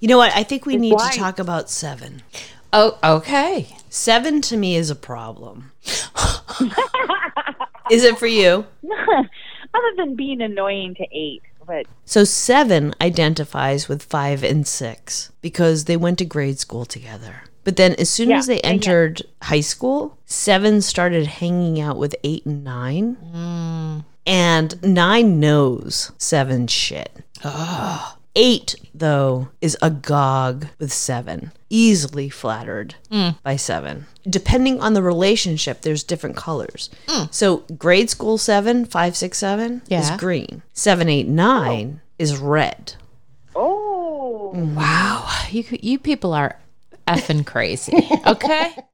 You 0.00 0.08
know 0.08 0.18
what? 0.18 0.32
I 0.34 0.42
think 0.42 0.66
we 0.66 0.76
need 0.76 0.94
why- 0.94 1.10
to 1.12 1.18
talk 1.18 1.38
about 1.38 1.70
seven. 1.70 2.22
Oh, 2.72 2.98
okay. 3.02 3.76
Seven 3.88 4.40
to 4.42 4.56
me 4.56 4.76
is 4.76 4.90
a 4.90 4.94
problem. 4.94 5.72
is 7.90 8.04
it 8.04 8.18
for 8.18 8.26
you? 8.28 8.66
Other 9.74 9.92
than 9.96 10.14
being 10.16 10.40
annoying 10.40 10.94
to 10.96 11.06
eight, 11.12 11.42
but 11.66 11.86
So 12.04 12.24
seven 12.24 12.94
identifies 13.00 13.88
with 13.88 14.02
five 14.02 14.42
and 14.44 14.66
six 14.66 15.30
because 15.40 15.84
they 15.84 15.96
went 15.96 16.18
to 16.18 16.24
grade 16.24 16.58
school 16.58 16.84
together. 16.84 17.42
But 17.64 17.76
then 17.76 17.94
as 17.96 18.08
soon 18.08 18.30
Yeah, 18.30 18.38
as 18.38 18.46
they 18.46 18.54
yeah, 18.56 18.60
yeah. 18.64 18.70
entered 18.70 19.22
high 19.42 19.60
school, 19.60 20.16
seven 20.26 20.80
started 20.80 21.26
hanging 21.26 21.80
out 21.80 21.96
with 21.98 22.14
eight 22.24 22.46
and 22.46 22.64
nine. 22.64 23.16
Mm. 23.34 24.04
And 24.26 24.82
nine 24.82 25.40
knows 25.40 26.12
seven 26.18 26.66
shit. 26.68 27.10
Eight, 28.36 28.76
though, 28.94 29.48
is 29.60 29.76
agog 29.82 30.68
with 30.78 30.92
seven, 30.92 31.52
easily 31.68 32.28
flattered 32.28 32.94
mm. 33.10 33.36
by 33.42 33.56
seven. 33.56 34.06
Depending 34.28 34.80
on 34.80 34.94
the 34.94 35.02
relationship, 35.02 35.80
there's 35.80 36.04
different 36.04 36.36
colors. 36.36 36.90
Mm. 37.06 37.32
So 37.34 37.58
grade 37.76 38.08
school 38.08 38.38
seven, 38.38 38.84
five, 38.84 39.16
six, 39.16 39.38
seven 39.38 39.82
is 39.90 40.10
green. 40.12 40.62
Seven, 40.72 41.08
eight, 41.08 41.26
nine 41.26 42.00
oh. 42.02 42.06
is 42.18 42.36
red. 42.38 42.94
oh, 43.56 44.52
Wow. 44.54 45.28
You 45.50 45.64
you 45.82 45.98
people 45.98 46.32
are 46.32 46.56
effing 47.08 47.44
crazy. 47.44 48.08
Okay. 48.26 48.74